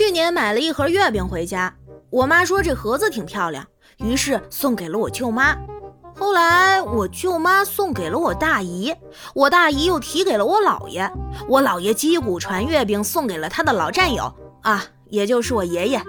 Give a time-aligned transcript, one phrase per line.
[0.00, 1.74] 去年买了一盒月饼回家，
[2.08, 3.66] 我妈说这盒子挺漂亮，
[3.98, 5.54] 于是送给了我舅妈。
[6.16, 8.94] 后来我舅妈送给了我大姨，
[9.34, 11.12] 我大姨又提给了我姥爷，
[11.46, 16.02] 我姥爷击鼓传月饼送给了他的老战友啊，也就是我爷爷。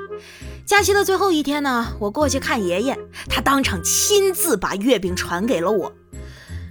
[0.66, 2.98] 假期的最后一天呢，我过去看爷爷，
[3.28, 5.92] 他当场亲自把月饼传给了我。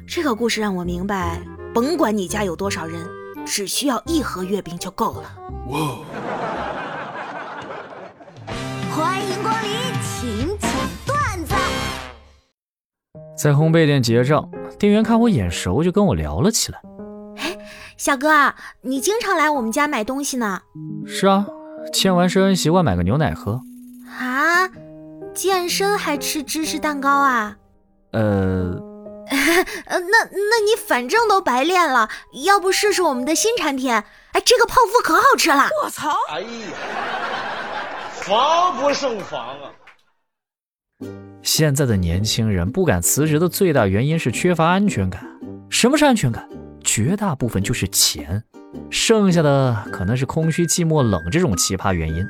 [0.09, 1.43] 这个故事让我明白，
[1.75, 3.07] 甭管你家有多少人，
[3.45, 5.37] 只需要一盒月饼就够了。
[5.68, 5.98] 哇！
[9.00, 9.70] 欢迎光临，
[10.02, 10.70] 请讲
[11.06, 11.54] 段子。
[13.34, 14.46] 在烘焙店结账，
[14.78, 16.82] 店员看我眼熟，就跟我聊了起来。
[17.38, 17.56] 哎，
[17.96, 20.60] 小哥，你经常来我们家买东西呢？
[21.06, 21.46] 是啊，
[21.95, 23.62] 健完身习惯买个牛奶喝。
[24.18, 24.68] 啊，
[25.32, 27.56] 健身还吃芝士蛋糕啊？
[28.12, 28.20] 呃，
[29.87, 32.10] 呃，那那你反正都白练了，
[32.45, 33.90] 要不试试我们的新产品？
[33.90, 35.68] 哎，这个泡芙可好吃了！
[35.82, 36.10] 我操！
[36.28, 36.46] 哎呀，
[38.23, 39.73] 防不胜防啊！
[41.43, 45.24] 现在的年轻人不敢辞职的最大原因是缺乏安全感。
[45.71, 46.46] 什么是安全感？
[46.85, 48.43] 绝大部分就是钱，
[48.91, 52.26] 剩下的可能是空虚、寂寞、冷这种奇葩原因。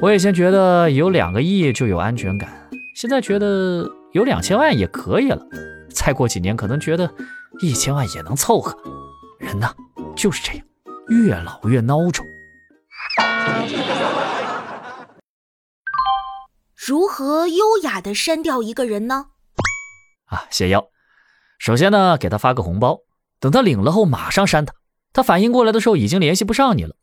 [0.00, 2.50] 我以前觉得有两个亿就有安全感，
[2.94, 5.42] 现在觉得有两千万也可以了。
[5.90, 7.10] 再过几年可能觉得
[7.60, 8.76] 一千万也能凑合。
[9.38, 9.74] 人呐，
[10.14, 10.64] 就是这样，
[11.08, 12.24] 越老越孬种。
[16.86, 19.26] 如何优雅的删掉一个人呢？
[20.26, 20.86] 啊，谢邀。
[21.58, 23.00] 首先呢，给他发个红包，
[23.40, 24.72] 等他领了后马上删他。
[25.12, 26.94] 他反应过来的时候，已经联系不上你了。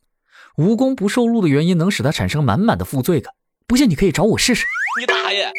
[0.56, 3.34] 无功不受禄的原因能使他产生满满的负罪感。
[3.66, 4.64] 不信你可以找我试试。
[4.98, 5.52] 你大爷！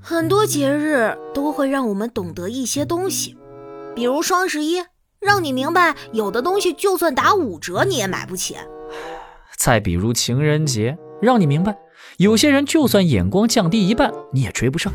[0.00, 3.38] 很多节日都会让我们懂得一些东西，
[3.94, 4.84] 比如双十一，
[5.20, 8.56] 让你明白有的东西就算打五折你也买不起。
[9.64, 11.74] 再比如情人节，让你明白，
[12.18, 14.92] 有些人就算眼光降低一半，你也追不上。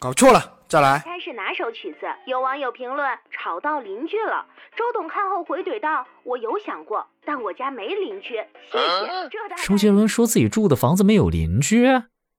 [0.00, 1.00] 搞错了，再来。
[1.04, 2.08] 该是哪首曲子？
[2.26, 4.44] 有网友评论吵到邻居了。
[4.76, 8.34] 周董看后回怼道：“我有想过，但我家没邻居。”
[8.72, 9.64] 谢谢。
[9.64, 11.86] 周杰伦说自己住的房子没有邻居，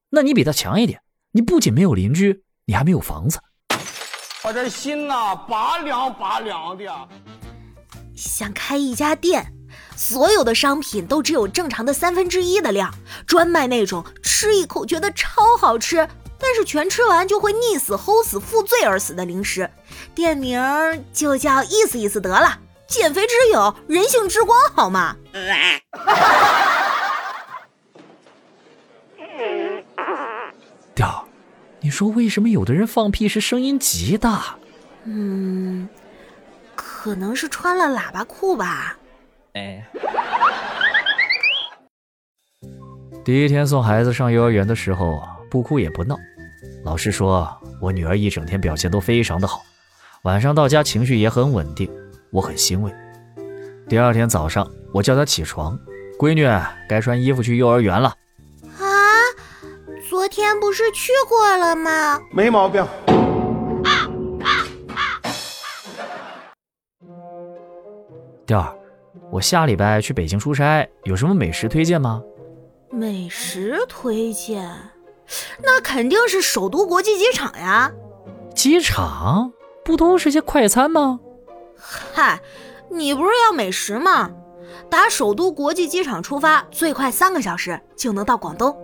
[0.10, 1.00] 那你比他强一点。
[1.32, 3.40] 你不仅没有邻居，你还没有房子。
[4.46, 6.84] 我这心呐，拔凉拔凉的。
[8.24, 9.54] 想开一家店，
[9.96, 12.94] 所有的商品都只有正常的三分之一的量，
[13.28, 16.08] 专卖那种吃一口觉得超好吃，
[16.40, 19.70] 但是全吃完就会溺死、齁死、负罪而死的零食。
[20.16, 20.60] 店名
[21.12, 25.18] 就叫意思意思得了，减肥之友，人性之光，好吗？
[30.96, 31.28] 调，
[31.82, 34.56] 你说为什么有的人放屁是声音极大？
[35.04, 35.90] 嗯。
[37.04, 38.96] 可能是穿了喇叭裤吧。
[39.56, 39.86] 哎，
[43.26, 45.22] 第一天送孩子上幼儿园的时候，
[45.52, 46.18] 不哭也不闹。
[46.86, 49.62] 老师说我女儿一整天表现都非常的好，
[50.22, 51.92] 晚上到家情绪也很稳定，
[52.32, 52.90] 我很欣慰。
[53.90, 55.78] 第二天早上，我叫她起床，
[56.18, 56.48] 闺女
[56.88, 58.16] 该穿衣服去幼儿园了。
[58.80, 58.88] 啊，
[60.10, 62.22] 昨天不是去过了吗？
[62.32, 62.82] 没毛病。
[68.46, 68.76] 调儿，
[69.32, 72.22] 我下礼拜去北京出差，有什么美食推荐吗？
[72.92, 74.70] 美食推荐，
[75.64, 77.92] 那肯定是首都国际机场呀。
[78.54, 79.52] 机场
[79.84, 81.20] 不都是些快餐吗？
[81.78, 82.42] 嗨，
[82.90, 84.32] 你不是要美食吗？
[84.90, 88.76] 打首都国际机场出发，最快三个小时就能到广东。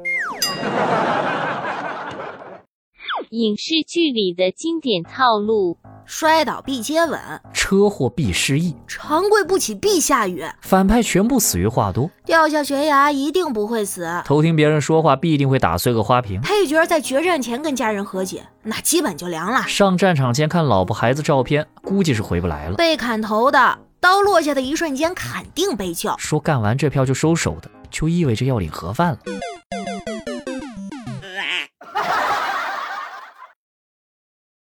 [3.29, 5.77] 影视剧里的经典套路。
[6.11, 7.19] 摔倒必接吻，
[7.53, 19.61] 车祸必失忆，长跪不起必下雨，反派全部死于话多，掉下悬崖一定不会死，偷听别人说话必定会打碎个花瓶，配角在决战前跟家人和解，那基本就凉了。
[19.67, 22.75] 上战场前看老婆孩子照片，估计是回不来了。
[22.75, 29.19] 被砍头的刀落下的一瞬间肯定被叫，说干完这票就收手的，就意味着要领盒饭了。